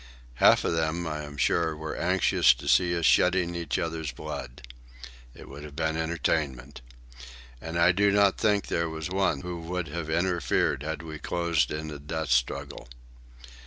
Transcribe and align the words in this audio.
Half 0.41 0.63
of 0.63 0.73
them, 0.73 1.05
I 1.05 1.21
am 1.21 1.37
sure, 1.37 1.75
were 1.77 1.95
anxious 1.95 2.55
to 2.55 2.67
see 2.67 2.97
us 2.97 3.05
shedding 3.05 3.53
each 3.53 3.77
other's 3.77 4.11
blood. 4.11 4.63
It 5.35 5.47
would 5.47 5.63
have 5.63 5.75
been 5.75 5.95
entertainment. 5.95 6.81
And 7.61 7.77
I 7.77 7.91
do 7.91 8.11
not 8.11 8.35
think 8.39 8.65
there 8.65 8.89
was 8.89 9.11
one 9.11 9.41
who 9.41 9.59
would 9.61 9.89
have 9.89 10.09
interfered 10.09 10.81
had 10.81 11.03
we 11.03 11.19
closed 11.19 11.71
in 11.71 11.91
a 11.91 11.99
death 11.99 12.31
struggle. 12.31 12.89